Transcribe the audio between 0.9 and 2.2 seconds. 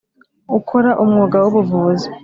umwuga w ubuvuzi